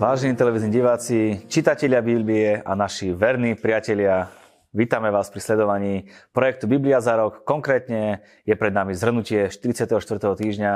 [0.00, 4.32] Vážení televízni diváci, čitatelia Biblie a naši verní priatelia,
[4.72, 7.44] vítame vás pri sledovaní projektu Biblia za rok.
[7.44, 10.00] Konkrétne je pred nami zhrnutie 44.
[10.40, 10.72] týždňa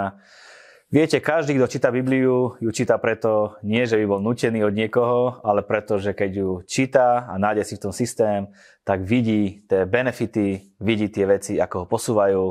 [0.94, 5.42] Viete, každý, kto číta Bibliu, ju číta preto nie, že by bol nutený od niekoho,
[5.42, 8.46] ale preto, že keď ju číta a nájde si v tom systém,
[8.86, 12.42] tak vidí tie benefity, vidí tie veci, ako ho posúvajú,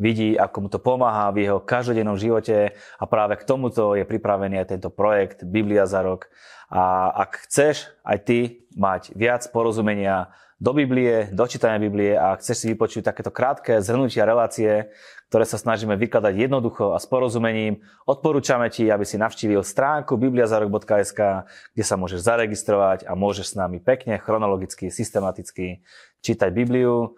[0.00, 4.64] vidí, ako mu to pomáha v jeho každodennom živote a práve k tomuto je pripravený
[4.64, 6.32] aj tento projekt Biblia za rok.
[6.72, 12.56] A ak chceš aj ty mať viac porozumenia do Biblie, do čítania Biblie a chceš
[12.62, 14.92] si vypočuť takéto krátke zhrnutia relácie,
[15.32, 17.80] ktoré sa snažíme vykladať jednoducho a s porozumením.
[18.04, 23.80] Odporúčame ti, aby si navštívil stránku bibliazarok.sk, kde sa môžeš zaregistrovať a môžeš s nami
[23.80, 25.80] pekne, chronologicky, systematicky
[26.20, 27.16] čítať Bibliu.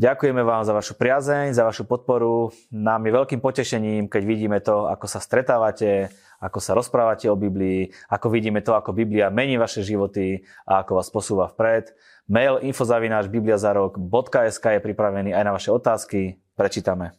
[0.00, 2.48] Ďakujeme vám za vašu priazeň, za vašu podporu.
[2.72, 6.08] Nám je veľkým potešením, keď vidíme to, ako sa stretávate,
[6.40, 10.96] ako sa rozprávate o Biblii, ako vidíme to, ako Biblia mení vaše životy a ako
[10.96, 11.92] vás posúva vpred.
[12.32, 16.40] Mail infozavináč.bibliazarok.sk je pripravený aj na vaše otázky.
[16.56, 17.12] Prečítame.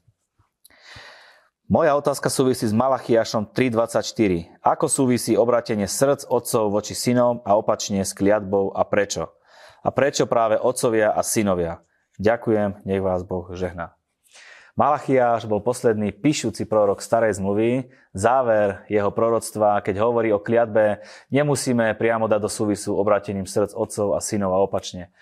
[1.70, 4.58] Moja otázka súvisí s Malachiašom 3.24.
[4.66, 9.38] Ako súvisí obratenie srdc otcov voči synom a opačne s kliatbou a prečo?
[9.86, 11.86] A prečo práve otcovia a synovia?
[12.18, 13.94] Ďakujem, nech vás Boh žehná.
[14.74, 17.94] Malachiáš bol posledný píšuci prorok starej zmluvy.
[18.18, 24.18] Záver jeho proroctva, keď hovorí o kliatbe, nemusíme priamo dať do súvisu obratením srdc otcov
[24.18, 25.14] a synov a opačne.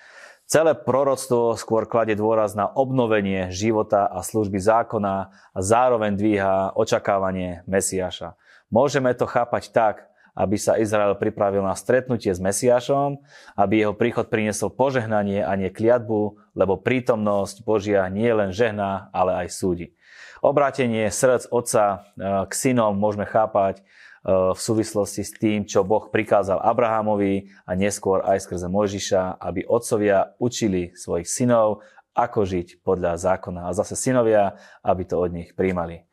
[0.47, 7.63] Celé proroctvo skôr kladie dôraz na obnovenie života a služby zákona a zároveň dvíha očakávanie
[7.67, 8.35] Mesiáša.
[8.67, 13.19] Môžeme to chápať tak, aby sa Izrael pripravil na stretnutie s Mesiášom,
[13.55, 19.45] aby jeho príchod priniesol požehnanie a nie kliatbu, lebo prítomnosť Božia nie len žehná, ale
[19.45, 19.93] aj súdi.
[20.41, 21.83] Obrátenie srdc otca
[22.17, 23.83] eh, k synom môžeme chápať
[24.21, 30.37] v súvislosti s tým, čo Boh prikázal Abrahamovi a neskôr aj skrze Mojžiša, aby otcovia
[30.37, 31.81] učili svojich synov,
[32.13, 36.05] ako žiť podľa zákona a zase synovia, aby to od nich príjmali.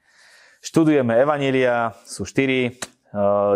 [0.64, 2.80] Študujeme Evanília, sú štyri.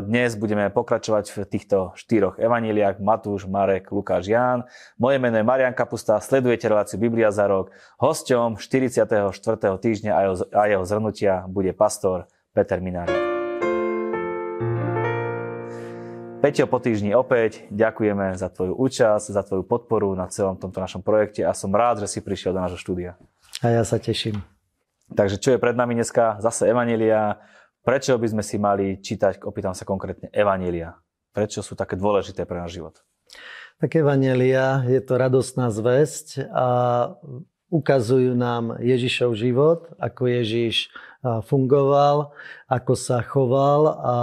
[0.09, 4.65] Dnes budeme pokračovať v týchto štyroch evaníliách Matúš, Marek, Lukáš, Ján.
[4.97, 7.69] Moje meno je Marian Kapusta, sledujete reláciu Biblia za rok.
[8.01, 9.29] Hosťom 44.
[9.77, 10.13] týždňa
[10.57, 13.13] a jeho zhrnutia bude pastor Peter Minárik.
[16.41, 21.05] Peťo, po týždni opäť ďakujeme za tvoju účasť, za tvoju podporu na celom tomto našom
[21.05, 23.21] projekte a som rád, že si prišiel do nášho štúdia.
[23.61, 24.41] A ja sa teším.
[25.13, 26.41] Takže čo je pred nami dneska?
[26.41, 27.37] Zase Evanelia.
[27.83, 30.95] Prečo by sme si mali čítať, opýtam sa konkrétne, Evanelia?
[31.35, 33.03] Prečo sú také dôležité pre náš život?
[33.83, 36.67] Tak Evanelia je to radostná zväzť a
[37.75, 40.95] ukazujú nám Ježišov život, ako Ježiš
[41.51, 42.31] fungoval,
[42.71, 44.17] ako sa choval a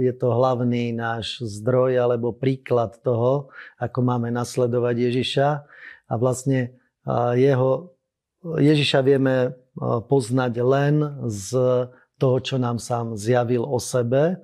[0.00, 5.48] je to hlavný náš zdroj alebo príklad toho, ako máme nasledovať Ježiša.
[6.08, 6.80] A vlastne
[7.36, 7.92] jeho,
[8.40, 9.52] Ježiša vieme
[10.08, 10.94] poznať len
[11.28, 11.52] z
[12.22, 14.38] toho, čo nám sám zjavil o sebe,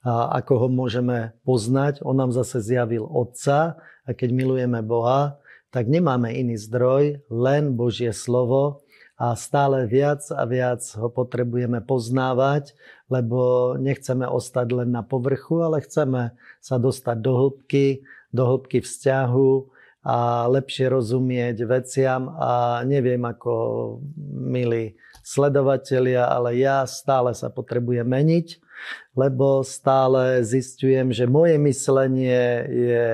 [0.00, 2.00] a ako ho môžeme poznať.
[2.02, 3.76] On nám zase zjavil Otca
[4.08, 5.36] a keď milujeme Boha,
[5.70, 8.82] tak nemáme iný zdroj, len Božie slovo
[9.20, 12.72] a stále viac a viac ho potrebujeme poznávať,
[13.12, 16.32] lebo nechceme ostať len na povrchu, ale chceme
[16.64, 18.00] sa dostať do hĺbky,
[18.32, 19.50] do hĺbky vzťahu
[20.00, 23.52] a lepšie rozumieť veciam a neviem ako
[24.32, 28.60] milí sledovatelia, ale ja stále sa potrebujem meniť,
[29.14, 33.06] lebo stále zistujem, že moje myslenie je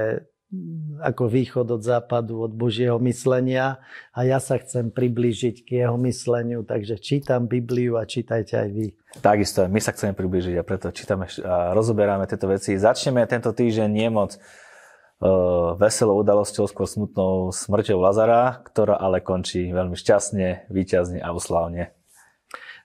[1.03, 3.83] ako východ od západu, od Božieho myslenia
[4.15, 8.87] a ja sa chcem priblížiť k jeho mysleniu, takže čítam Bibliu a čítajte aj vy.
[9.19, 12.79] Takisto, my sa chceme priblížiť a preto čítame a rozoberáme tieto veci.
[12.79, 19.67] Začneme tento týždeň nie moc uh, veselou udalosťou, skôr smutnou smrťou Lazara, ktorá ale končí
[19.75, 21.96] veľmi šťastne, výťazne a uslávne.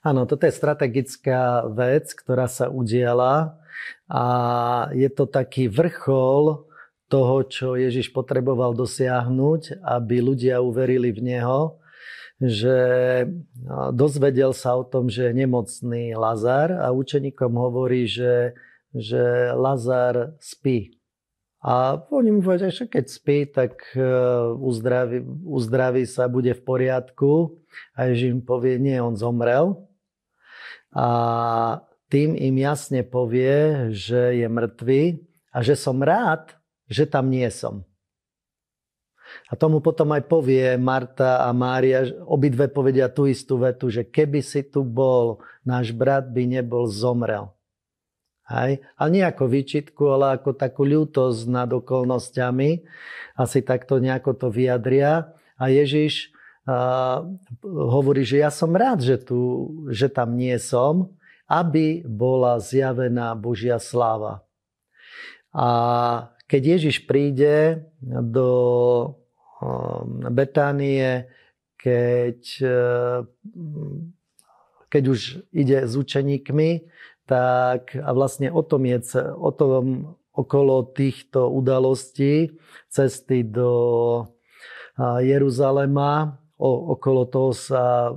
[0.01, 3.62] Áno, toto je strategická vec, ktorá sa udiala
[4.09, 4.25] a
[4.98, 6.65] je to taký vrchol
[7.06, 11.77] toho, čo Ježiš potreboval dosiahnuť, aby ľudia uverili v Neho,
[12.42, 12.77] že
[13.94, 18.57] dozvedel sa o tom, že je nemocný Lazar a učeníkom hovorí, že,
[18.89, 20.97] že Lazar spí.
[21.62, 24.01] A oni mu povedia, že keď spí, tak e,
[24.57, 27.62] uzdraví, uzdraví sa, bude v poriadku.
[27.94, 29.91] A Ježiš im povie, nie, on zomrel.
[30.92, 31.08] A
[32.12, 35.04] tým im jasne povie, že je mŕtvý
[35.56, 36.52] a že som rád,
[36.92, 37.88] že tam nie som.
[39.48, 44.44] A tomu potom aj povie Marta a Mária, obidve povedia tú istú vetu, že keby
[44.44, 47.56] si tu bol, náš brat by nebol zomrel.
[48.52, 48.84] Hej?
[49.00, 52.84] A nie ako výčitku, ale ako takú ľútosť nad okolnostiami.
[53.40, 55.32] Asi takto nejako to vyjadria.
[55.56, 56.36] A Ježiš
[57.66, 61.10] hovorí, že ja som rád, že, tu, že tam nie som,
[61.50, 64.46] aby bola zjavená Božia sláva.
[65.52, 65.68] A
[66.48, 68.50] keď Ježiš príde do
[70.31, 71.28] Betánie,
[71.75, 72.81] keď, e,
[74.90, 75.19] keď už
[75.52, 76.88] ide s učeníkmi,
[77.25, 82.57] tak a vlastne o tom je, o tom okolo týchto udalostí,
[82.88, 83.72] cesty do
[85.00, 88.13] Jeruzalema, o, okolo toho sa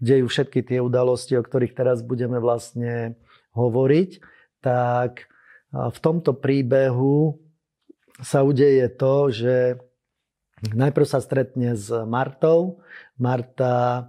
[0.00, 3.20] dejú všetky tie udalosti, o ktorých teraz budeme vlastne
[3.52, 4.20] hovoriť,
[4.64, 5.28] tak
[5.72, 7.36] v tomto príbehu
[8.20, 9.56] sa udeje to, že
[10.72, 12.80] najprv sa stretne s Martou.
[13.20, 14.08] Marta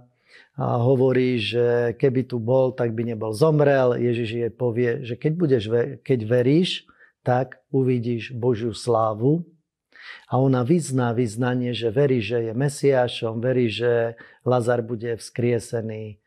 [0.58, 3.94] hovorí, že keby tu bol, tak by nebol zomrel.
[3.94, 5.64] Ježiš jej povie, že keď, budeš,
[6.02, 6.88] keď veríš,
[7.20, 9.44] tak uvidíš Božiu slávu.
[10.28, 16.20] A ona vyzná vyznanie, že verí, že je Mesiášom, verí, že Lazar bude vzkriesený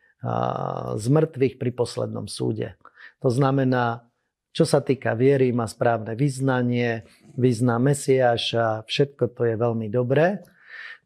[0.98, 2.78] z mŕtvych pri poslednom súde.
[3.26, 4.06] To znamená,
[4.52, 7.08] čo sa týka viery, má správne vyznanie,
[7.38, 10.46] vyzná Mesiáša, všetko to je veľmi dobré.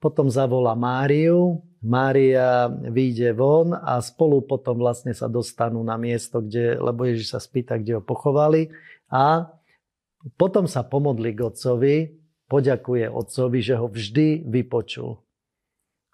[0.03, 6.81] Potom zavolá Máriu, Mária vyjde von a spolu potom vlastne sa dostanú na miesto, kde,
[6.81, 8.73] lebo Ježiš sa spýta, kde ho pochovali
[9.07, 9.53] a
[10.41, 11.45] potom sa pomodli k
[12.47, 15.21] poďakuje otcovi, že ho vždy vypočul.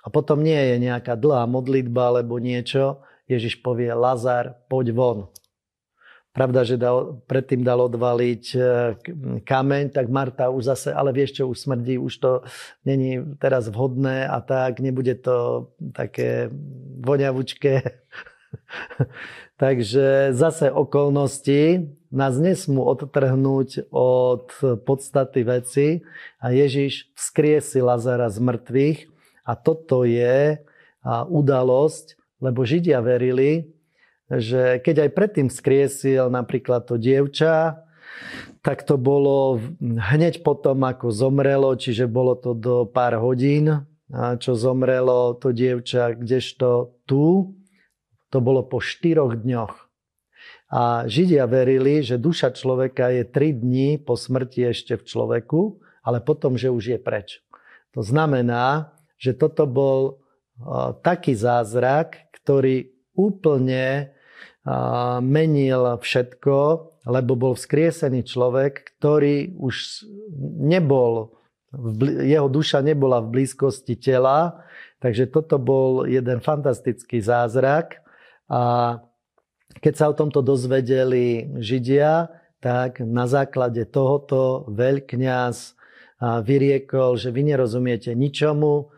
[0.02, 3.06] A potom nie je nejaká dlhá modlitba alebo niečo.
[3.30, 5.20] Ježiš povie, Lazar, poď von.
[6.32, 8.60] Pravda, že dal, predtým dal odvaliť e,
[9.44, 12.32] kameň, tak Marta už zase, ale vieš čo, už smrdí, už to
[12.88, 16.48] není teraz vhodné a tak, nebude to také
[17.04, 17.84] voňavučké.
[19.62, 24.52] Takže zase okolnosti nás nesmú odtrhnúť od
[24.84, 25.88] podstaty veci
[26.44, 29.00] a Ježiš vzkriesi Lazara z mŕtvych
[29.48, 30.60] a toto je
[31.08, 33.72] udalosť, lebo Židia verili,
[34.28, 37.84] že keď aj predtým skriesil napríklad to dievča,
[38.62, 45.34] tak to bolo hneď potom, ako zomrelo, čiže bolo to do pár hodín, čo zomrelo
[45.40, 47.56] to dievča, kdežto tu,
[48.30, 49.81] to bolo po štyroch dňoch.
[50.72, 56.24] A Židia verili, že duša človeka je tri dní po smrti ešte v človeku, ale
[56.24, 57.44] potom, že už je preč.
[57.92, 60.24] To znamená, že toto bol
[61.04, 64.16] taký zázrak, ktorý úplne
[65.20, 66.58] menil všetko,
[67.04, 70.08] lebo bol vzkriesený človek, ktorý už
[70.64, 71.36] nebol,
[72.24, 74.64] jeho duša nebola v blízkosti tela,
[75.04, 78.00] takže toto bol jeden fantastický zázrak.
[78.48, 79.02] A
[79.80, 82.28] keď sa o tomto dozvedeli Židia,
[82.60, 85.80] tak na základe tohoto veľkňaz
[86.22, 88.94] vyriekol, že vy nerozumiete ničomu,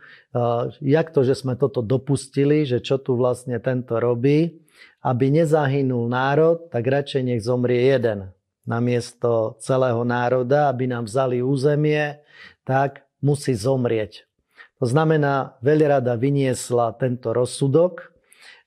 [0.84, 4.64] jak to, že sme toto dopustili, že čo tu vlastne tento robí
[5.04, 8.32] aby nezahynul národ, tak radšej nech zomrie jeden.
[8.64, 12.24] Namiesto celého národa, aby nám vzali územie,
[12.64, 14.24] tak musí zomrieť.
[14.80, 18.13] To znamená, veľrada vyniesla tento rozsudok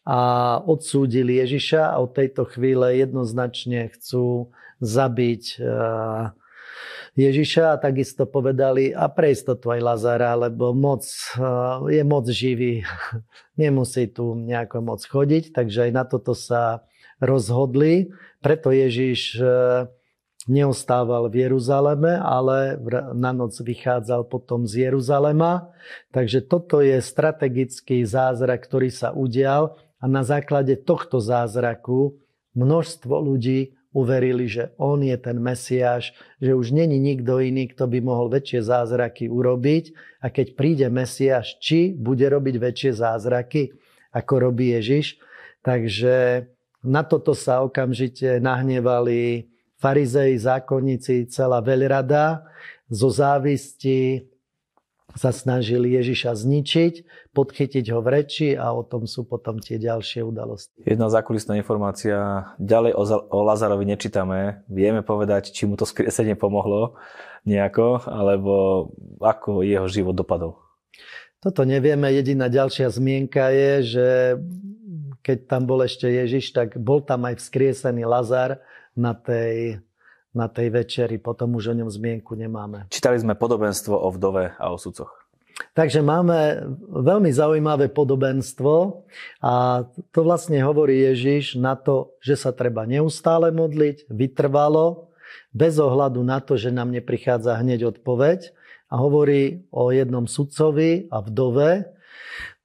[0.06, 0.20] a
[0.62, 6.30] odsúdili Ježiša a od tejto chvíle jednoznačne chcú zabiť eh,
[7.18, 11.02] Ježiša a takisto povedali a pre istotu aj Lazara, lebo moc,
[11.34, 11.42] eh,
[11.90, 12.86] je moc živý,
[13.60, 16.86] nemusí tu nejako moc chodiť, takže aj na toto sa
[17.18, 18.14] rozhodli.
[18.38, 19.90] Preto Ježiš eh,
[20.46, 22.78] neostával v Jeruzaleme, ale
[23.14, 25.74] na noc vychádzal potom z Jeruzalema.
[26.14, 32.18] Takže toto je strategický zázrak, ktorý sa udial a na základe tohto zázraku
[32.54, 38.04] množstvo ľudí uverili, že on je ten Mesiáš, že už není nikto iný, kto by
[38.04, 39.96] mohol väčšie zázraky urobiť.
[40.20, 43.72] A keď príde Mesiáš, či bude robiť väčšie zázraky,
[44.12, 45.16] ako robí Ježiš.
[45.64, 46.44] Takže
[46.84, 52.44] na toto sa okamžite nahnevali farizei, zákonníci, celá veľrada
[52.88, 54.28] zo závisti
[55.16, 56.94] sa snažili Ježiša zničiť,
[57.32, 60.84] podchytiť ho v reči a o tom sú potom tie ďalšie udalosti.
[60.84, 67.00] Jedna zákulisná informácia, ďalej o, o Lazarovi nečítame, vieme povedať, či mu to skriesenie pomohlo
[67.48, 68.54] nejako, alebo
[69.24, 70.60] ako jeho život dopadol.
[71.40, 74.08] Toto nevieme, jediná ďalšia zmienka je, že
[75.24, 78.60] keď tam bol ešte Ježiš, tak bol tam aj vzkriesený Lazar
[78.96, 79.78] na tej
[80.36, 82.92] na tej večeri, potom už o ňom zmienku nemáme.
[82.92, 85.24] Čítali sme podobenstvo o vdove a o sudcoch.
[85.72, 89.04] Takže máme veľmi zaujímavé podobenstvo
[89.40, 95.08] a to vlastne hovorí Ježiš na to, že sa treba neustále modliť, vytrvalo,
[95.56, 98.52] bez ohľadu na to, že nám neprichádza hneď odpoveď
[98.92, 101.88] a hovorí o jednom sudcovi a vdove.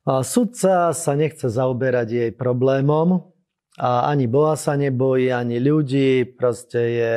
[0.04, 3.32] A sudca sa nechce zaoberať jej problémom
[3.80, 7.16] a ani Boha sa nebojí, ani ľudí, proste je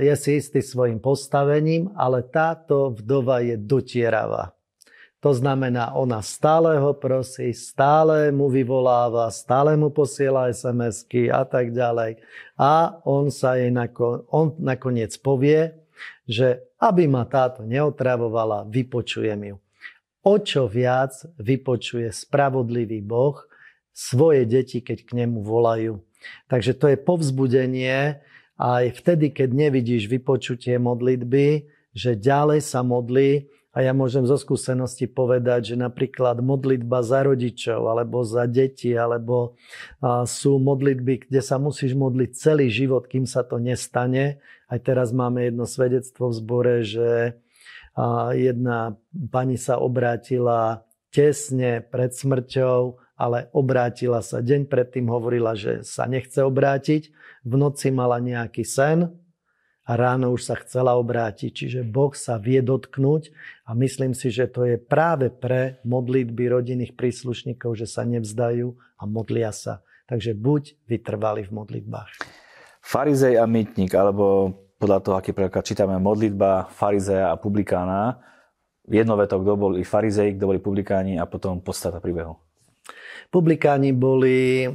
[0.00, 4.56] je si istý svojim postavením, ale táto vdova je dotieravá.
[5.22, 11.70] To znamená, ona stále ho prosí, stále mu vyvoláva, stále mu posiela SMS-ky a tak
[11.70, 12.18] ďalej.
[12.58, 15.78] A on sa jej nakon, on nakoniec povie,
[16.26, 19.56] že aby ma táto neotravovala, vypočujem ju.
[20.26, 23.46] O čo viac vypočuje spravodlivý Boh
[23.92, 26.00] svoje deti, keď k nemu volajú.
[26.48, 28.20] Takže to je povzbudenie,
[28.56, 35.08] aj vtedy, keď nevidíš vypočutie modlitby, že ďalej sa modlí a ja môžem zo skúsenosti
[35.08, 39.56] povedať, že napríklad modlitba za rodičov alebo za deti, alebo
[40.28, 44.38] sú modlitby, kde sa musíš modliť celý život, kým sa to nestane.
[44.68, 47.40] Aj teraz máme jedno svedectvo v zbore, že
[48.36, 48.94] jedna
[49.32, 56.42] pani sa obrátila tesne pred smrťou, ale obrátila sa deň predtým, hovorila, že sa nechce
[56.42, 57.14] obrátiť
[57.46, 59.14] v noci mala nejaký sen
[59.86, 61.54] a ráno už sa chcela obrátiť.
[61.54, 63.30] Čiže Boh sa vie dotknúť
[63.62, 69.02] a myslím si, že to je práve pre modlitby rodinných príslušníkov, že sa nevzdajú a
[69.06, 69.86] modlia sa.
[70.10, 72.26] Takže buď vytrvali v modlitbách.
[72.82, 74.50] Farizej a mytník, alebo
[74.82, 78.18] podľa toho, aký preklad čítame, modlitba farizeja a publikána.
[78.90, 82.34] Jednoveto, kto boli farizej, kto boli publikáni a potom podstata príbehu.
[83.30, 84.66] Publikáni boli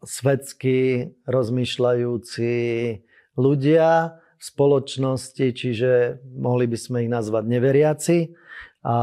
[0.00, 2.54] svetsky rozmýšľajúci
[3.36, 8.18] ľudia v spoločnosti, čiže mohli by sme ich nazvať neveriaci.
[8.82, 8.96] A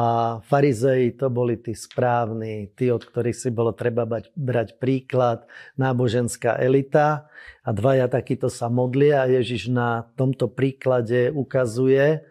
[0.44, 5.48] farizei to boli tí správni, tí, od ktorých si bolo treba bať, brať príklad,
[5.80, 7.32] náboženská elita.
[7.64, 12.28] A dvaja takíto sa modlia a Ježiš na tomto príklade ukazuje,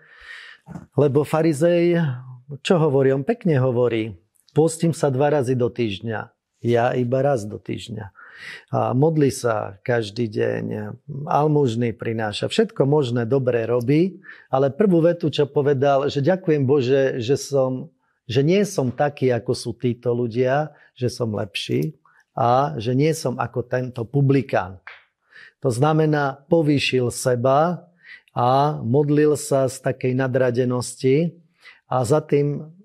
[0.92, 2.04] lebo farizej,
[2.60, 3.16] čo hovorí?
[3.16, 4.12] On pekne hovorí,
[4.58, 6.34] Postím sa dva razy do týždňa.
[6.66, 8.10] Ja iba raz do týždňa.
[8.74, 10.98] A modli sa každý deň,
[11.30, 14.18] almužný prináša, všetko možné dobré robí,
[14.50, 17.94] ale prvú vetu, čo povedal, že ďakujem Bože, že, som,
[18.26, 21.94] že nie som taký, ako sú títo ľudia, že som lepší
[22.34, 24.82] a že nie som ako tento publikán.
[25.62, 27.86] To znamená, povýšil seba
[28.34, 31.38] a modlil sa z takej nadradenosti
[31.86, 32.77] a za tým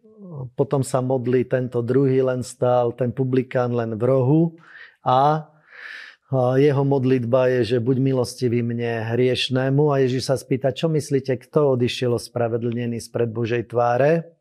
[0.58, 4.42] potom sa modlí tento druhý len stál, ten publikán len v rohu
[5.06, 5.50] a
[6.58, 11.78] jeho modlitba je, že buď milostivý mne hriešnému a Ježiš sa spýta, čo myslíte, kto
[11.78, 14.34] odišiel ospravedlnený spred Božej tváre?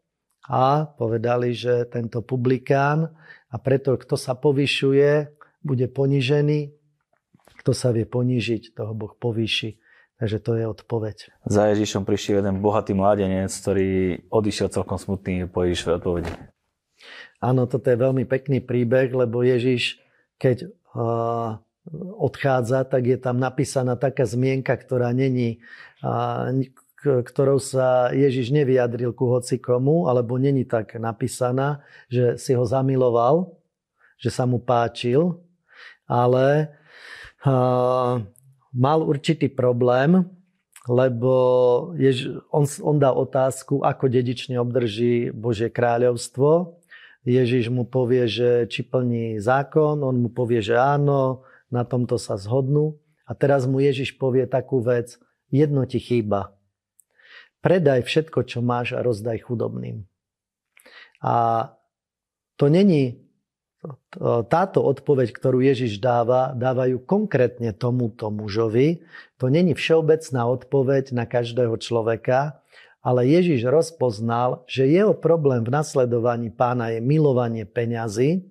[0.49, 3.12] A povedali, že tento publikán
[3.52, 6.72] a preto, kto sa povyšuje, bude ponižený,
[7.61, 9.76] kto sa vie ponížiť, toho Boh povýši.
[10.22, 11.16] Takže to je odpoveď.
[11.50, 16.30] Za Ježišom prišiel jeden bohatý mladenec, ktorý odišiel celkom smutný po Ježišovej odpovedi.
[17.42, 19.98] Áno, toto je veľmi pekný príbeh, lebo Ježiš,
[20.38, 21.58] keď uh,
[22.22, 25.58] odchádza, tak je tam napísaná taká zmienka, ktorá není,
[26.06, 26.54] uh,
[27.02, 33.58] ktorou sa Ježiš nevyjadril ku hocikomu, alebo není tak napísaná, že si ho zamiloval,
[34.22, 35.42] že sa mu páčil,
[36.06, 36.70] ale
[37.42, 38.22] uh,
[38.72, 40.24] mal určitý problém,
[40.88, 41.32] lebo
[41.94, 46.80] Jež, on, on dá otázku, ako dedične obdrží Božie kráľovstvo.
[47.22, 52.34] Ježiš mu povie, že či plní zákon, on mu povie, že áno, na tomto sa
[52.34, 52.98] zhodnú.
[53.22, 55.22] A teraz mu Ježiš povie takú vec,
[55.54, 56.58] jedno ti chýba.
[57.62, 60.02] Predaj všetko, čo máš a rozdaj chudobným.
[61.22, 61.34] A
[62.58, 63.21] to není
[64.46, 69.02] táto odpoveď, ktorú Ježiš dáva, dávajú konkrétne tomuto mužovi.
[69.42, 72.62] To není všeobecná odpoveď na každého človeka,
[73.02, 78.46] ale Ježiš rozpoznal, že jeho problém v nasledovaní pána je milovanie peňazí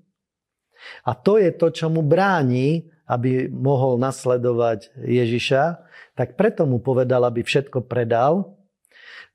[1.08, 5.64] a to je to, čo mu bráni, aby mohol nasledovať Ježiša,
[6.16, 8.60] tak preto mu povedal, aby všetko predal.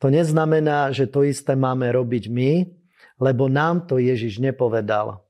[0.05, 2.53] To neznamená, že to isté máme robiť my,
[3.17, 5.25] lebo nám to Ježiš nepovedal.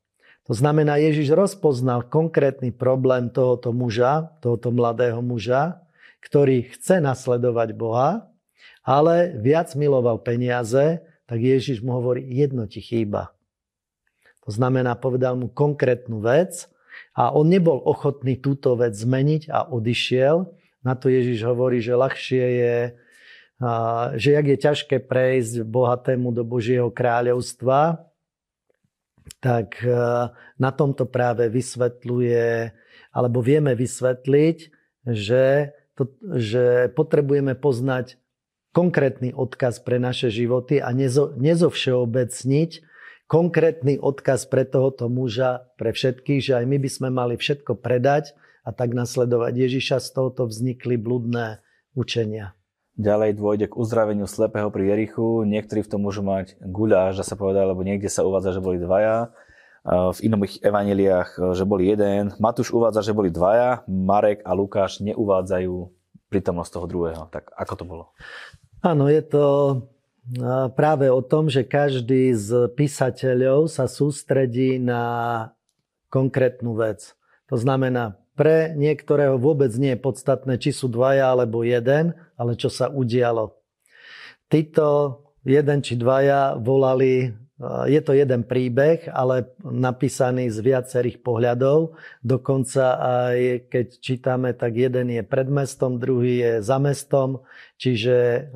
[0.47, 5.83] To znamená, Ježiš rozpoznal konkrétny problém tohoto muža, tohoto mladého muža,
[6.23, 8.31] ktorý chce nasledovať Boha,
[8.87, 13.35] ale viac miloval peniaze, tak Ježiš mu hovorí, jedno ti chýba.
[14.47, 16.71] To znamená, povedal mu konkrétnu vec
[17.19, 20.47] a on nebol ochotný túto vec zmeniť a odišiel.
[20.87, 22.77] Na to Ježiš hovorí, že ľahšie je
[24.21, 28.05] že jak je ťažké prejsť bohatému do Božieho kráľovstva,
[29.43, 29.83] tak
[30.57, 32.73] na tomto práve vysvetľuje,
[33.13, 34.59] alebo vieme vysvetliť,
[35.07, 38.19] že, to, že potrebujeme poznať
[38.75, 42.71] konkrétny odkaz pre naše životy a nezo, nezovšeobecniť
[43.27, 48.35] konkrétny odkaz pre tohoto muža, pre všetkých, že aj my by sme mali všetko predať
[48.67, 50.03] a tak nasledovať Ježiša.
[50.03, 51.63] Z tohoto vznikli bludné
[51.95, 52.56] učenia.
[52.97, 55.45] Ďalej dôjde k uzdraveniu slepého pri Jerichu.
[55.45, 58.81] Niektorí v tom môžu mať guľáž, že sa povedal, lebo niekde sa uvádza, že boli
[58.81, 59.37] dvaja.
[59.87, 62.33] V iných evaneliách, že boli jeden.
[62.41, 63.85] Matúš uvádza, že boli dvaja.
[63.87, 65.93] Marek a Lukáš neuvádzajú
[66.33, 67.23] prítomnosť toho druhého.
[67.29, 68.05] Tak ako to bolo?
[68.81, 69.45] Áno, je to
[70.75, 75.55] práve o tom, že každý z písateľov sa sústredí na
[76.11, 77.15] konkrétnu vec.
[77.47, 82.69] To znamená, pre niektorého vôbec nie je podstatné, či sú dvaja alebo jeden, ale čo
[82.69, 83.57] sa udialo.
[84.53, 87.33] Títo jeden či dvaja volali
[87.89, 91.97] je to jeden príbeh, ale napísaný z viacerých pohľadov.
[92.21, 97.41] Dokonca aj keď čítame, tak jeden je pred mestom, druhý je za mestom.
[97.81, 98.53] Čiže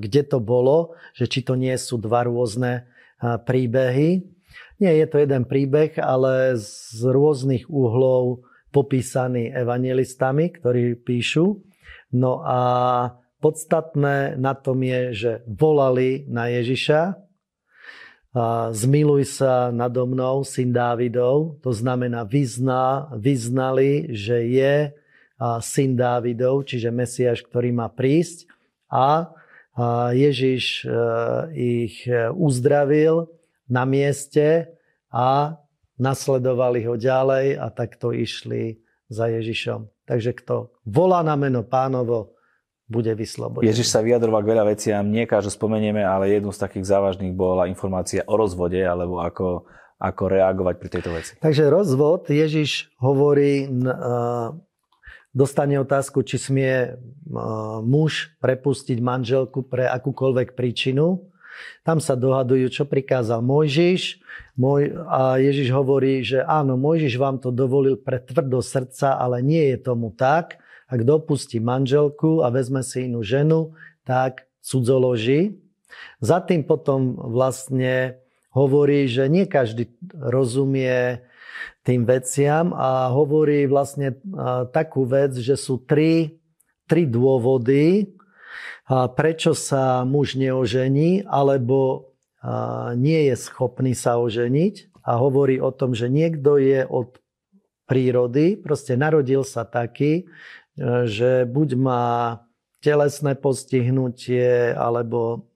[0.00, 2.88] kde to bolo, že či to nie sú dva rôzne
[3.20, 4.24] príbehy.
[4.80, 11.60] Nie je to jeden príbeh, ale z rôznych uhlov popísaný evangelistami, ktorí píšu.
[12.14, 12.60] No a
[13.38, 17.18] podstatné na tom je, že volali na Ježiša,
[18.70, 24.74] zmiluj sa nado mnou, syn Dávidov, to znamená vyzna, vyznali, že je
[25.58, 28.46] syn Dávidov, čiže Mesiáš, ktorý má prísť.
[28.90, 29.32] A
[30.12, 30.86] Ježiš e,
[31.56, 33.30] ich uzdravil
[33.70, 34.74] na mieste
[35.08, 35.56] a
[36.00, 38.80] nasledovali ho ďalej a takto išli
[39.12, 40.08] za Ježišom.
[40.08, 42.34] Takže kto volá na meno pánovo,
[42.90, 43.70] bude vyslobodený.
[43.70, 47.70] Ježiš sa vyjadroval k veľa veciam, nie každú spomenieme, ale jednu z takých závažných bola
[47.70, 51.32] informácia o rozvode, alebo ako, ako reagovať pri tejto veci.
[51.38, 53.70] Takže rozvod, Ježiš hovorí,
[55.30, 56.98] dostane otázku, či smie
[57.86, 61.29] muž prepustiť manželku pre akúkoľvek príčinu.
[61.84, 64.22] Tam sa dohadujú, čo prikázal Mojžiš.
[64.56, 69.74] Moj, a Ježiš hovorí, že áno, Mojžiš vám to dovolil pre tvrdo srdca, ale nie
[69.74, 70.60] je tomu tak
[70.90, 75.62] ak dopustí manželku a vezme si inú ženu, tak cudzoloží.
[76.18, 78.18] Za tým potom vlastne
[78.50, 81.22] hovorí, že nie každý rozumie
[81.86, 84.18] tým veciam a hovorí vlastne
[84.74, 86.42] takú vec, že sú tri,
[86.90, 88.10] tri dôvody,
[88.90, 92.10] prečo sa muž neožení alebo
[92.98, 94.90] nie je schopný sa oženiť?
[95.06, 97.16] A hovorí o tom, že niekto je od
[97.88, 100.28] prírody, proste narodil sa taký,
[101.06, 102.06] že buď má
[102.80, 105.50] telesné postihnutie alebo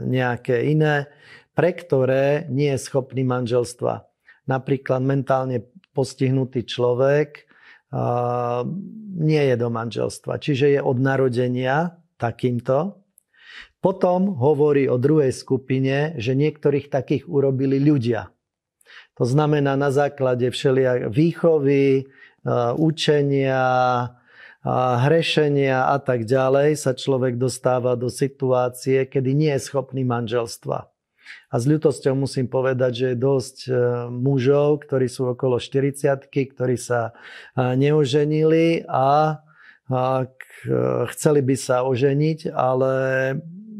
[0.00, 1.08] nejaké iné,
[1.56, 4.04] pre ktoré nie je schopný manželstva.
[4.44, 5.64] Napríklad mentálne
[5.96, 7.48] postihnutý človek
[9.16, 13.00] nie je do manželstva, čiže je od narodenia takýmto.
[13.80, 18.34] Potom hovorí o druhej skupine, že niektorých takých urobili ľudia.
[19.16, 22.10] To znamená na základe všelijak výchovy,
[22.76, 23.64] učenia,
[24.66, 30.90] hrešenia a tak ďalej sa človek dostáva do situácie, kedy nie je schopný manželstva.
[31.50, 33.70] A s ľutosťou musím povedať, že je dosť e,
[34.10, 38.86] mužov, ktorí sú okolo 40 ktorí sa e, neoženili
[39.86, 40.26] a
[41.14, 42.92] chceli by sa oženiť, ale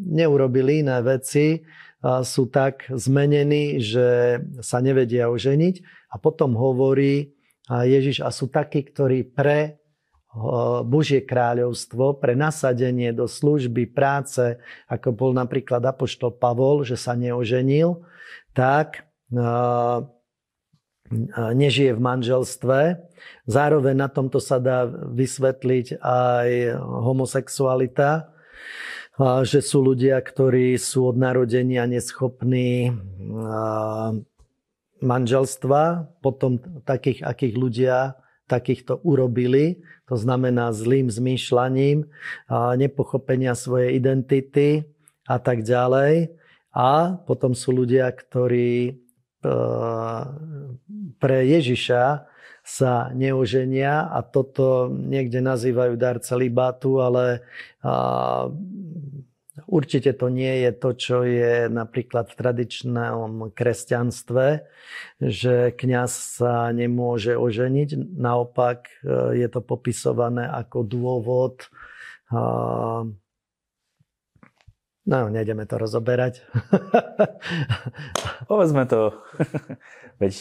[0.06, 1.66] neurobili iné veci,
[2.06, 5.74] sú tak zmenení, že sa nevedia oženiť.
[6.14, 7.34] A potom hovorí
[7.66, 9.82] Ježiš, a sú takí, ktorí pre
[10.86, 18.04] Božie kráľovstvo pre nasadenie do služby, práce, ako bol napríklad Apoštol Pavol, že sa neoženil,
[18.54, 19.08] tak
[21.54, 22.78] nežije v manželstve.
[23.46, 26.48] Zároveň na tomto sa dá vysvetliť aj
[26.82, 28.30] homosexualita,
[29.46, 32.92] že sú ľudia, ktorí sú od narodenia neschopní
[35.00, 35.82] manželstva,
[36.20, 37.96] potom takých, akých ľudia
[38.46, 42.06] takýchto urobili, to znamená zlým zmýšľaním,
[42.78, 44.86] nepochopenia svojej identity
[45.26, 46.30] a tak ďalej.
[46.76, 48.92] A potom sú ľudia, ktorí e,
[51.18, 52.26] pre Ježiša
[52.66, 57.46] sa neoženia a toto niekde nazývajú dar celibátu, ale
[59.64, 64.68] Určite to nie je to, čo je napríklad v tradičnom kresťanstve,
[65.16, 68.20] že kňaz sa nemôže oženiť.
[68.20, 71.72] Naopak e, je to popisované ako dôvod
[75.06, 76.42] No, nejdeme to rozoberať.
[78.50, 79.14] Povedzme to.
[80.20, 80.34] Veď...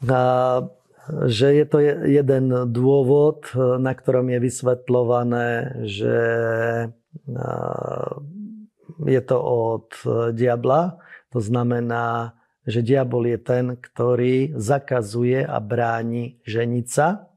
[0.00, 5.48] Že je to jeden dôvod, na ktorom je vysvetľované,
[5.84, 6.18] že
[9.04, 9.88] je to od
[10.32, 11.00] diabla.
[11.32, 12.36] To znamená,
[12.68, 17.32] že diabol je ten, ktorý zakazuje a bráni ženica.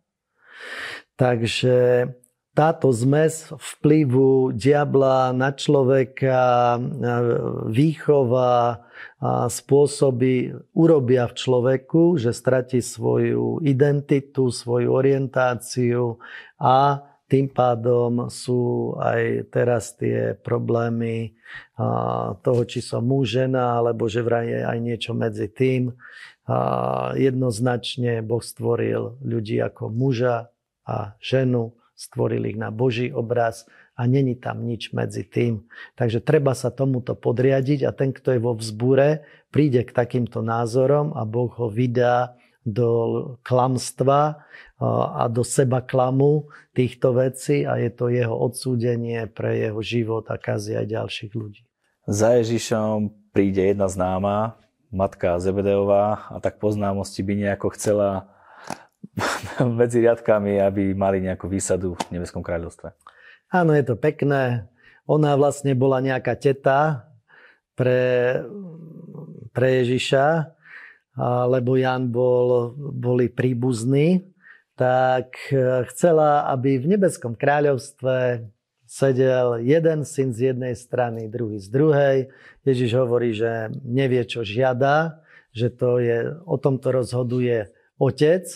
[1.16, 2.08] Takže
[2.54, 6.78] táto zmes vplyvu diabla na človeka,
[7.66, 8.86] výchova,
[9.24, 16.20] a spôsoby urobia v človeku, že stratí svoju identitu, svoju orientáciu
[16.60, 21.40] a tým pádom sú aj teraz tie problémy
[22.44, 25.96] toho, či som muž, žena, alebo že vraj je aj niečo medzi tým.
[27.16, 30.52] Jednoznačne Boh stvoril ľudí ako muža
[30.84, 35.70] a ženu stvoril ich na Boží obraz a není tam nič medzi tým.
[35.94, 39.22] Takže treba sa tomuto podriadiť a ten, kto je vo vzbure,
[39.54, 42.90] príde k takýmto názorom a Boh ho vydá do
[43.44, 44.48] klamstva
[45.14, 50.40] a do seba klamu týchto vecí a je to jeho odsúdenie pre jeho život a
[50.40, 51.62] kazí aj ďalších ľudí.
[52.08, 54.60] Za Ježišom príde jedna známa,
[54.92, 58.28] matka Zebedeová a tak po známosti by nejako chcela
[59.80, 62.96] medzi riadkami, aby mali nejakú výsadu v nebeskom kráľovstve.
[63.54, 64.66] Áno, je to pekné.
[65.06, 67.06] Ona vlastne bola nejaká teta
[67.78, 68.42] pre,
[69.54, 70.58] pre Ježiša,
[71.54, 74.26] lebo Jan bol, boli príbuzní,
[74.74, 78.50] tak e, chcela, aby v nebeskom kráľovstve
[78.90, 82.18] sedel jeden syn z jednej strany, druhý z druhej.
[82.66, 85.22] Ježiš hovorí, že nevie, čo žiada,
[85.54, 87.70] že to je, o tomto rozhoduje
[88.02, 88.50] otec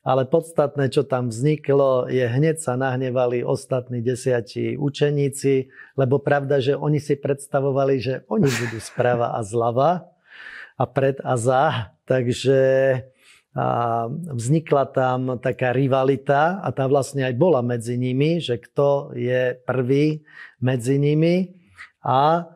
[0.00, 5.68] ale podstatné, čo tam vzniklo, je hneď sa nahnevali ostatní desiatí učeníci,
[6.00, 10.08] lebo pravda, že oni si predstavovali, že oni budú sprava a zlava
[10.80, 12.60] a pred a za, takže
[13.50, 19.58] a vznikla tam taká rivalita a tá vlastne aj bola medzi nimi, že kto je
[19.66, 20.22] prvý
[20.62, 21.58] medzi nimi.
[21.98, 22.46] A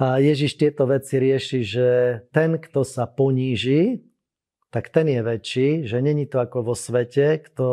[0.00, 1.88] Ježiš tieto veci rieši, že
[2.32, 4.07] ten, kto sa poníži,
[4.68, 7.66] tak ten je väčší, že není to ako vo svete, kto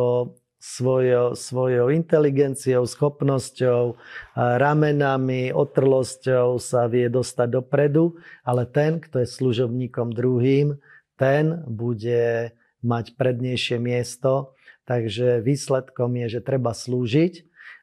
[0.65, 3.99] svojou, svojou inteligenciou, schopnosťou,
[4.35, 10.79] ramenami, otrlosťou sa vie dostať dopredu, ale ten, kto je služobníkom druhým,
[11.19, 14.57] ten bude mať prednejšie miesto.
[14.85, 17.33] Takže výsledkom je, že treba slúžiť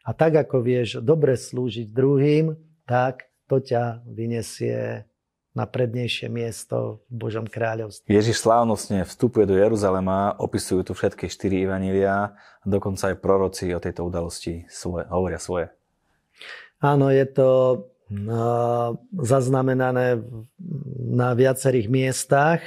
[0.06, 2.54] a tak ako vieš dobre slúžiť druhým,
[2.86, 5.06] tak to ťa vyniesie
[5.52, 8.08] na prednejšie miesto v Božom kráľovstve.
[8.08, 13.80] Ježiš slávnostne vstupuje do Jeruzalema, opisujú tu všetky štyri evanília a dokonca aj proroci o
[13.80, 15.68] tejto udalosti svoje, hovoria svoje.
[16.80, 17.50] Áno, je to
[19.16, 20.24] zaznamenané
[21.00, 22.60] na viacerých miestach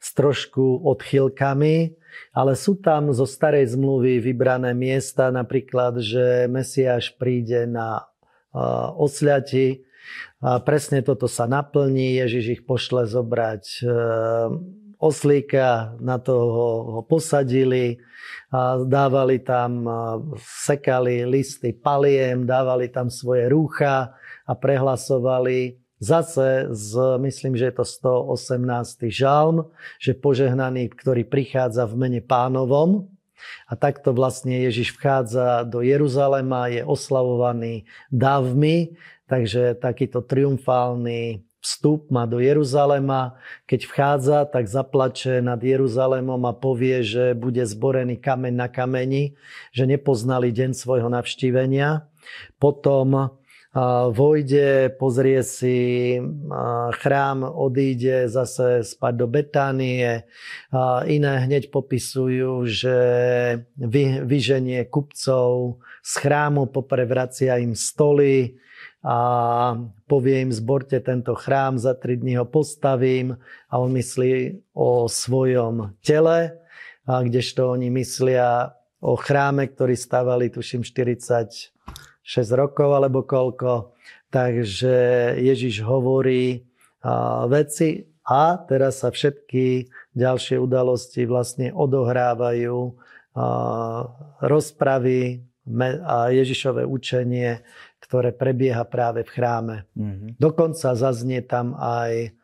[0.00, 1.96] s trošku odchylkami,
[2.36, 8.08] ale sú tam zo starej zmluvy vybrané miesta, napríklad, že Mesiáš príde na
[8.96, 9.84] osľati,
[10.40, 13.84] a presne toto sa naplní, Ježiš ich pošle zobrať e,
[15.00, 18.00] oslíka, na toho ho posadili,
[18.50, 19.86] a dávali tam,
[20.42, 24.10] sekali listy paliem, dávali tam svoje rúcha
[24.42, 29.06] a prehlasovali zase z, myslím, že je to 118.
[29.12, 33.06] žalm, že požehnaný, ktorý prichádza v mene pánovom.
[33.68, 38.94] A takto vlastne Ježiš vchádza do Jeruzalema, je oslavovaný dávmi
[39.30, 43.38] Takže takýto triumfálny vstup má do Jeruzalema.
[43.70, 49.38] Keď vchádza, tak zaplače nad Jeruzalémom a povie, že bude zborený kameň na kameni,
[49.70, 52.10] že nepoznali deň svojho navštívenia.
[52.58, 53.38] Potom
[54.10, 56.18] vojde, pozrie si
[56.98, 60.26] chrám, odíde zase spať do Betánie.
[61.06, 62.98] Iné hneď popisujú, že
[64.26, 68.58] vyženie kupcov z chrámu, poprevracia im stoly,
[69.00, 69.80] a
[70.12, 73.32] povie im, zborte tento chrám, za tri dní ho postavím
[73.72, 76.60] a on myslí o svojom tele,
[77.08, 80.84] kdežto oni myslia o chráme, ktorý stavali, tuším,
[82.24, 83.94] 46 rokov alebo koľko.
[84.30, 84.94] Takže
[85.40, 86.62] Ježiš hovorí
[87.48, 92.94] veci a teraz sa všetky ďalšie udalosti vlastne odohrávajú
[94.42, 95.42] rozpravy
[96.02, 97.62] a Ježišové učenie
[98.10, 99.76] ktoré prebieha práve v chráme.
[99.94, 100.34] Mm-hmm.
[100.40, 102.34] Dokonca zaznie tam aj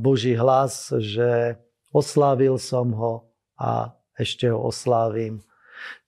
[0.00, 1.60] Boží hlas, že
[1.92, 3.28] oslávil som ho
[3.60, 5.44] a ešte ho oslávim.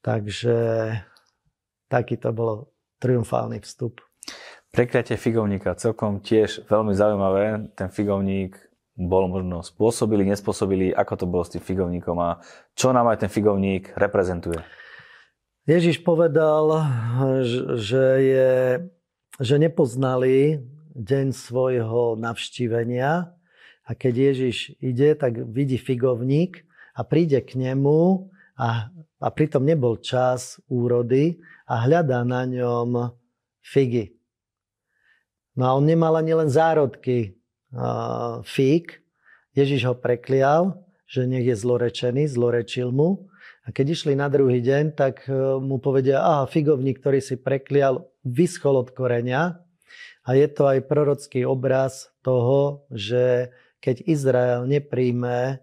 [0.00, 0.57] Takže
[1.87, 4.03] taký to bol triumfálny vstup.
[4.75, 7.72] Prekliatie figovníka, celkom tiež veľmi zaujímavé.
[7.79, 8.59] Ten figovník
[8.96, 12.40] bol možno spôsobili, nespôsobili, ako to bolo s tým figovníkom a
[12.72, 14.61] čo nám aj ten figovník reprezentuje?
[15.68, 16.87] Ježiš povedal,
[17.77, 18.55] že, je,
[19.37, 20.64] že nepoznali
[20.96, 23.37] deň svojho navštívenia
[23.85, 26.64] a keď Ježiš ide, tak vidí figovník
[26.96, 28.88] a príde k nemu a,
[29.20, 33.11] a pritom nebol čas úrody a hľadá na ňom
[33.61, 34.14] figy.
[35.59, 37.37] No a on nemal ani len zárodky
[38.46, 39.02] fík.
[39.57, 43.26] Ježiš ho preklial, že nech je zlorečený, zlorečil mu.
[43.66, 48.07] A keď išli na druhý deň, tak uh, mu povedia, aha, figovník, ktorý si preklial,
[48.22, 49.59] vyschol od koreňa.
[50.26, 55.62] A je to aj prorocký obraz toho, že keď Izrael nepríjme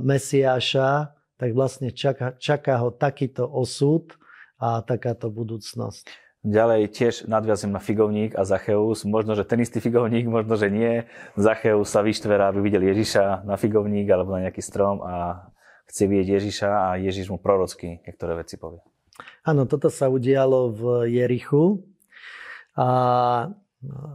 [0.00, 4.16] Mesiáša, tak vlastne čaká, čaká ho takýto osud
[4.62, 6.06] a takáto budúcnosť.
[6.46, 9.02] Ďalej tiež nadviazím na figovník a Zacheus.
[9.06, 11.06] Možno, že ten istý figovník, možno, že nie.
[11.34, 15.46] Zacheus sa vyštverá, aby videl Ježiša na figovník alebo na nejaký strom a
[15.86, 18.82] chce vidieť Ježiša a Ježiš mu prorocky niektoré veci povie.
[19.46, 20.82] Áno, toto sa udialo v
[21.14, 21.82] Jerichu.
[22.74, 22.88] A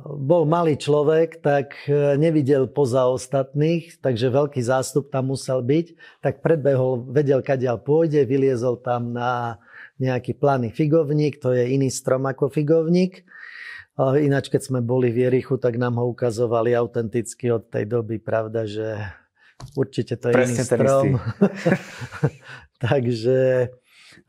[0.08, 1.76] bol malý človek, tak
[2.20, 5.96] nevidel poza ostatných, takže veľký zástup tam musel byť.
[6.24, 9.64] Tak predbehol, vedel, kadiaľ pôjde, vyliezol tam na
[9.98, 13.26] nejaký planý figovník, to je iný strom ako figovník.
[13.98, 18.70] Ináč, keď sme boli v Jerichu, tak nám ho ukazovali autenticky od tej doby, pravda,
[18.70, 18.94] že
[19.74, 21.08] určite to je Presne iný strom.
[22.86, 23.40] Takže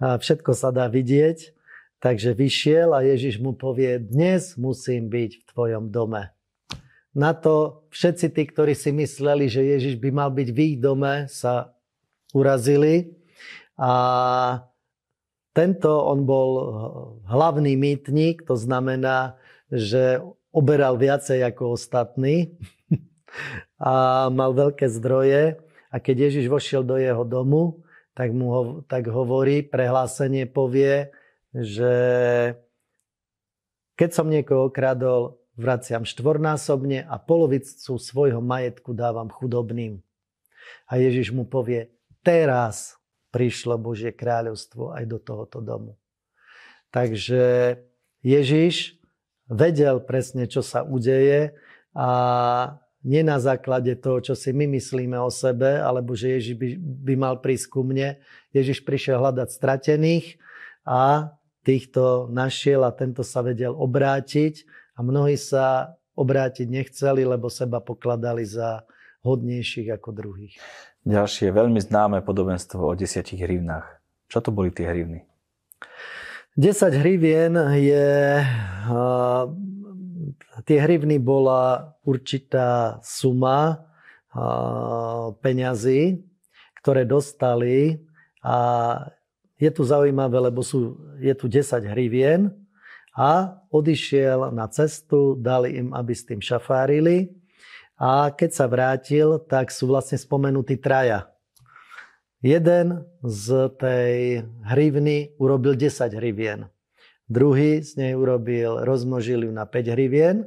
[0.01, 1.53] všetko sa dá vidieť.
[1.99, 6.31] Takže vyšiel a Ježiš mu povie, dnes musím byť v tvojom dome.
[7.11, 11.27] Na to všetci tí, ktorí si mysleli, že Ježiš by mal byť v ich dome,
[11.27, 11.75] sa
[12.31, 13.19] urazili
[13.75, 14.63] a
[15.59, 16.51] tento, on bol
[17.27, 19.35] hlavný mýtnik, to znamená,
[19.67, 20.23] že
[20.55, 22.55] oberal viacej ako ostatní
[23.83, 25.59] a mal veľké zdroje.
[25.91, 27.83] A keď Ježiš vošiel do jeho domu,
[28.15, 31.11] tak mu ho, tak hovorí, prehlásenie povie,
[31.51, 31.95] že
[33.99, 39.99] keď som niekoho okradol, vraciam štvornásobne a polovicu svojho majetku dávam chudobným.
[40.87, 41.91] A Ježiš mu povie,
[42.23, 42.98] teraz
[43.31, 46.01] prišlo Božie kráľovstvo aj do tohoto domu.
[46.89, 47.77] Takže
[48.25, 48.97] Ježiš
[49.49, 51.57] vedel presne, čo sa udeje
[51.93, 52.09] a
[53.07, 56.69] nie na základe toho, čo si my myslíme o sebe, alebo že Ježiš by,
[57.09, 58.19] by mal prísť ku mne.
[58.51, 60.37] Ježiš prišiel hľadať stratených
[60.83, 64.67] a týchto našiel a tento sa vedel obrátiť
[64.99, 68.83] a mnohí sa obrátiť nechceli, lebo seba pokladali za
[69.23, 70.59] hodnejších ako druhých.
[71.09, 73.89] Ďalšie veľmi známe podobenstvo o desiatich hrivnách.
[74.29, 75.25] Čo to boli tie hrivny?
[76.61, 78.45] 10 hrivien je...
[78.85, 79.49] Uh,
[80.69, 83.89] tie hrivny bola určitá suma
[84.37, 86.21] uh, peňazí,
[86.85, 88.05] ktoré dostali
[88.45, 88.59] a
[89.57, 92.53] je tu zaujímavé, lebo sú, je tu 10 hrivien
[93.17, 97.33] a odišiel na cestu, dali im, aby s tým šafárili
[97.99, 101.35] a keď sa vrátil, tak sú vlastne spomenutí traja.
[102.39, 106.71] Jeden z tej hrivny urobil 10 hrivien.
[107.27, 110.47] Druhý z nej urobil, rozmnožil ju na 5 hrivien.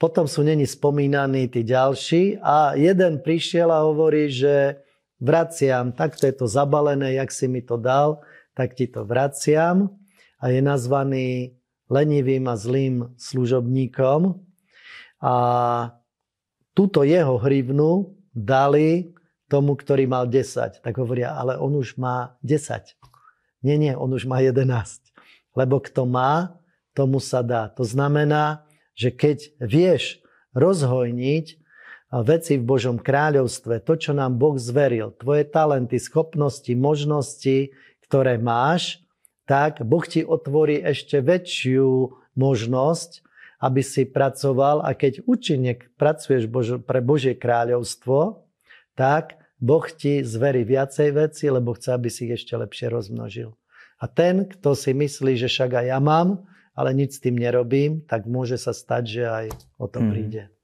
[0.00, 4.80] Potom sú není spomínaní tí ďalší a jeden prišiel a hovorí, že
[5.20, 8.24] vraciam, takto je to zabalené, jak si mi to dal,
[8.56, 9.92] tak ti to vraciam
[10.40, 11.60] a je nazvaný
[11.92, 14.40] lenivým a zlým služobníkom.
[15.20, 15.34] A
[16.74, 19.14] túto jeho hrivnu dali
[19.50, 20.80] tomu, ktorý mal 10.
[20.82, 22.94] Tak hovoria, ale on už má 10.
[23.66, 24.70] Nie, nie, on už má 11.
[25.58, 26.54] Lebo kto má,
[26.94, 27.66] tomu sa dá.
[27.74, 28.62] To znamená,
[28.94, 30.22] že keď vieš
[30.54, 31.60] rozhojniť
[32.10, 37.70] veci v Božom kráľovstve, to, čo nám Boh zveril, tvoje talenty, schopnosti, možnosti,
[38.06, 38.98] ktoré máš,
[39.46, 43.22] tak Boh ti otvorí ešte väčšiu možnosť,
[43.60, 46.48] aby si pracoval a keď účinne pracuješ
[46.82, 48.48] pre Božie kráľovstvo,
[48.96, 53.52] tak Boh ti zverí viacej veci, lebo chce, aby si ich ešte lepšie rozmnožil.
[54.00, 58.00] A ten, kto si myslí, že však aj ja mám, ale nič s tým nerobím,
[58.08, 59.46] tak môže sa stať, že aj
[59.76, 60.08] o to mhm.
[60.08, 60.42] príde.
[60.48, 60.60] Mm.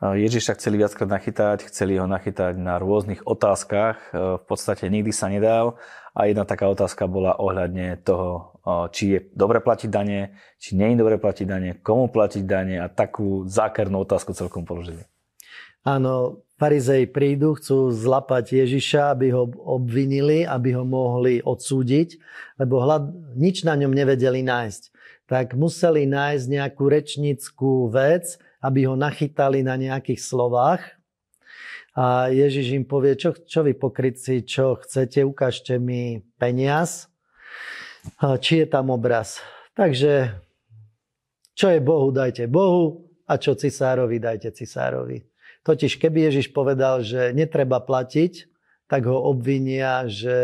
[0.00, 5.28] Ježiš sa chceli viackrát nachytať, chceli ho nachytať na rôznych otázkach, v podstate nikdy sa
[5.28, 5.76] nedal
[6.14, 11.00] a jedna taká otázka bola ohľadne toho, či je dobre platiť dane, či nie je
[11.00, 15.06] dobre platiť dane, komu platiť dane a takú zákernú otázku celkom položili.
[15.80, 22.20] Áno, farizei prídu, chcú zlapať Ježiša, aby ho obvinili, aby ho mohli odsúdiť,
[22.60, 24.82] lebo hlad, nič na ňom nevedeli nájsť.
[25.30, 30.82] tak museli nájsť nejakú rečnickú vec, aby ho nachytali na nejakých slovách.
[32.00, 37.12] A Ježiš im povie, čo, čo vy pokrytci, čo chcete, ukážte mi peniaz,
[38.16, 39.44] či je tam obraz.
[39.76, 40.32] Takže
[41.52, 45.28] čo je Bohu, dajte Bohu a čo cisárovi, dajte cisárovi.
[45.60, 48.48] Totiž keby Ježiš povedal, že netreba platiť,
[48.88, 50.40] tak ho obvinia, že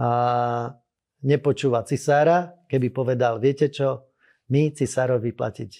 [0.00, 0.72] a,
[1.20, 2.56] nepočúva cisára.
[2.64, 4.08] Keby povedal, viete čo,
[4.48, 5.70] my cisárovi platiť,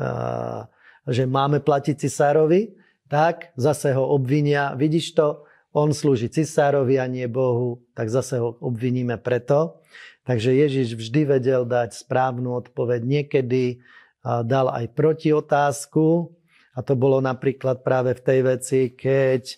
[0.00, 0.64] a,
[1.04, 7.28] že máme platiť cisárovi, tak zase ho obvinia, vidíš to, on slúži cisárovi a nie
[7.28, 9.84] Bohu, tak zase ho obviníme preto.
[10.26, 13.04] Takže Ježiš vždy vedel dať správnu odpoveď.
[13.04, 13.78] Niekedy
[14.24, 16.34] dal aj proti otázku,
[16.74, 19.54] a to bolo napríklad práve v tej veci, keď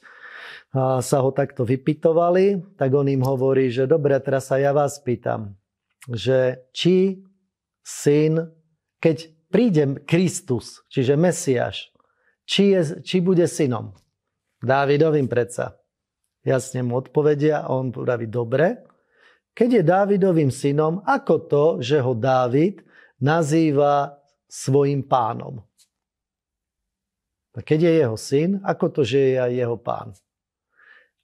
[1.00, 5.56] sa ho takto vypitovali, tak on im hovorí, že dobre, teraz sa ja vás pýtam,
[6.04, 7.24] že či
[7.80, 8.52] syn,
[9.00, 11.88] keď príde Kristus, čiže Mesiáš,
[12.48, 13.92] či, je, či bude synom?
[14.64, 15.76] Dávidovým predsa.
[16.40, 18.88] Jasne mu odpovedia a on praví, dobre.
[19.52, 22.80] Keď je Dávidovým synom, ako to, že ho Dávid
[23.20, 24.16] nazýva
[24.48, 25.60] svojim pánom?
[27.58, 30.14] Keď je jeho syn, ako to, že je aj jeho pán?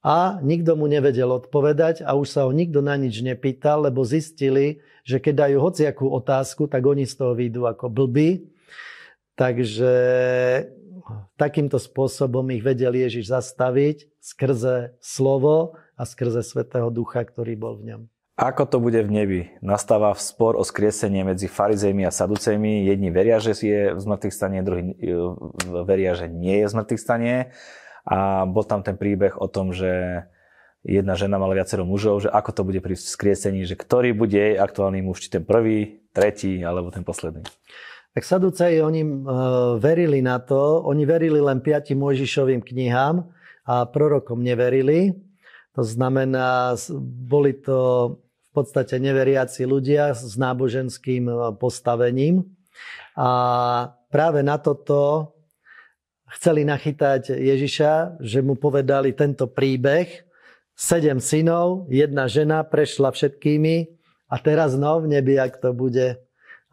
[0.05, 4.85] A nikto mu nevedel odpovedať a už sa ho nikto na nič nepýtal, lebo zistili,
[5.07, 8.51] že keď dajú hociakú otázku, tak oni z toho výjdu ako blbí.
[9.39, 9.95] Takže
[11.37, 17.95] takýmto spôsobom ich vedel Ježiš zastaviť skrze slovo a skrze Svetého Ducha, ktorý bol v
[17.95, 18.03] ňom.
[18.35, 19.41] Ako to bude v nebi?
[19.63, 22.83] Nastáva v spor o skriesenie medzi farizejmi a saducejmi.
[22.83, 25.15] Jedni veria, že je v zmrtvých stane, druhí e,
[25.87, 27.55] veria, že nie je v zmrtvých stane.
[28.03, 30.27] A bol tam ten príbeh o tom, že
[30.83, 34.59] jedna žena mala viacero mužov, že ako to bude pri skriesení, že ktorý bude jej
[34.59, 37.47] aktuálny muž, či ten prvý, tretí alebo ten posledný.
[38.15, 43.27] Tak Saduceji, oni uh, verili na to, oni verili len piatim Mojžišovým knihám
[43.67, 45.19] a prorokom neverili.
[45.75, 46.79] To znamená,
[47.27, 48.15] boli to
[48.55, 52.47] podstate neveriaci ľudia s náboženským e, postavením.
[53.19, 53.29] A
[54.15, 55.35] práve na toto
[56.39, 60.07] chceli nachytať Ježiša, že mu povedali tento príbeh.
[60.75, 63.91] Sedem synov, jedna žena prešla všetkými
[64.31, 66.19] a teraz no v nebi, ak to bude.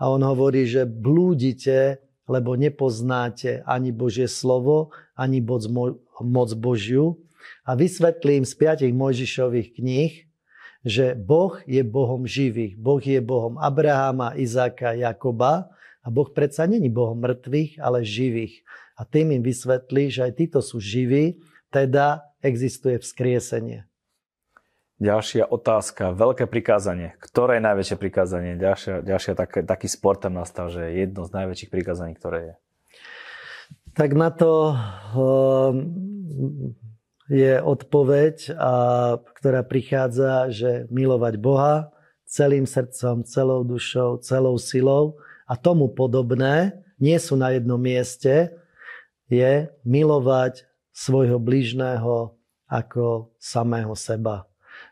[0.02, 5.46] A on hovorí, že blúdite, lebo nepoznáte ani Božie slovo, ani
[6.26, 7.22] moc Božiu.
[7.62, 10.14] A vysvetlím z piatich Mojžišových kníh,
[10.82, 12.74] že Boh je Bohom živých.
[12.82, 15.70] Boh je Bohom Abraháma, Izáka, Jakoba
[16.02, 18.66] a Boh predsa není Bohom mŕtvych, ale živých.
[18.98, 21.38] A tým im vysvetlí, že aj títo sú živí,
[21.70, 23.86] teda existuje vzkriesenie.
[25.02, 27.18] Ďalšia otázka, veľké prikázanie.
[27.18, 28.54] Ktoré je najväčšie prikázanie?
[28.54, 32.54] Ďalšia, ďalšia tak, taký sport tam nastal, že je jedno z najväčších prikázaní, ktoré je.
[33.98, 34.78] Tak na to
[37.34, 38.74] je odpoveď, a,
[39.42, 41.90] ktorá prichádza, že milovať Boha
[42.30, 45.18] celým srdcom, celou dušou, celou silou
[45.50, 48.54] a tomu podobné, nie sú na jednom mieste,
[49.26, 52.38] je milovať svojho blížného
[52.70, 54.51] ako samého seba.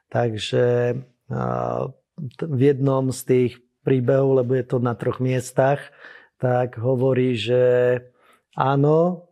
[0.10, 0.98] Takže
[2.30, 3.52] v jednom z tých
[3.86, 5.80] príbehov, lebo je to na troch miestach,
[6.42, 7.62] tak hovorí, že
[8.58, 9.30] áno,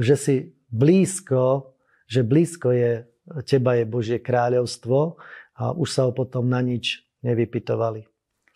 [0.00, 0.36] že si
[0.72, 1.72] blízko
[2.12, 3.08] že blízko je,
[3.48, 5.16] teba je Božie kráľovstvo
[5.56, 8.04] a už sa ho potom na nič nevypitovali.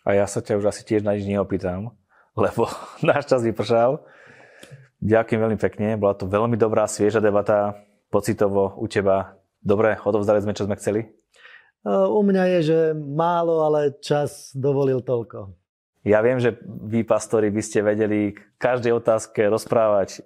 [0.05, 1.97] A ja sa ťa už asi tiež na nič neopýtam,
[2.37, 2.69] lebo
[3.01, 4.05] náš čas vypršal.
[5.01, 7.81] Ďakujem veľmi pekne, bola to veľmi dobrá, svieža debata,
[8.13, 9.36] pocitovo u teba.
[9.67, 11.11] Dobre, odovzdali sme, čo sme chceli?
[11.83, 15.51] U mňa je, že málo, ale čas dovolil toľko.
[16.07, 20.23] Ja viem, že vy, pastori, by ste vedeli k každej otázke rozprávať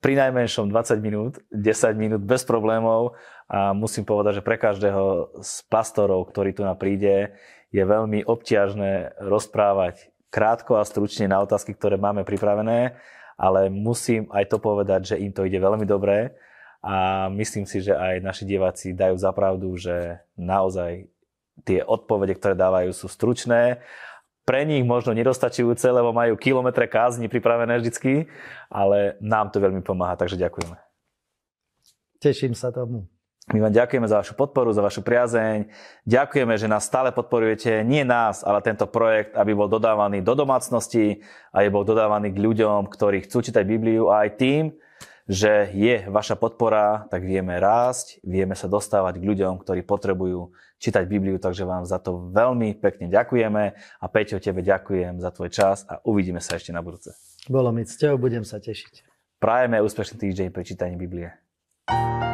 [0.00, 3.20] pri najmenšom 20 minút, 10 minút bez problémov
[3.52, 7.36] a musím povedať, že pre každého z pastorov, ktorý tu na príde,
[7.68, 12.96] je veľmi obťažné rozprávať krátko a stručne na otázky, ktoré máme pripravené,
[13.36, 16.32] ale musím aj to povedať, že im to ide veľmi dobre
[16.84, 21.08] a myslím si, že aj naši diváci dajú zapravdu, že naozaj
[21.64, 23.80] tie odpovede, ktoré dávajú, sú stručné
[24.44, 28.28] pre nich možno nedostačujúce, lebo majú kilometre kázni pripravené vždycky,
[28.68, 30.76] ale nám to veľmi pomáha, takže ďakujeme.
[32.20, 33.08] Teším sa tomu.
[33.52, 35.68] My vám ďakujeme za vašu podporu, za vašu priazeň.
[36.08, 41.20] Ďakujeme, že nás stále podporujete, nie nás, ale tento projekt, aby bol dodávaný do domácnosti
[41.52, 44.72] a je bol dodávaný k ľuďom, ktorí chcú čítať Bibliu a aj tým,
[45.24, 51.08] že je vaša podpora, tak vieme rásť, vieme sa dostávať k ľuďom, ktorí potrebujú čítať
[51.08, 55.88] Bibliu, takže vám za to veľmi pekne ďakujeme a Peťo, tebe ďakujem za tvoj čas
[55.88, 57.16] a uvidíme sa ešte na budúce.
[57.48, 59.04] Bolo mi cťou, budem sa tešiť.
[59.40, 61.32] Prajeme úspešný týždeň pri čítaní Biblie.
[61.84, 62.33] thank you